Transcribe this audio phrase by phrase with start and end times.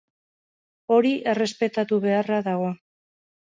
[0.95, 2.73] Hori errespetatu beharra dago.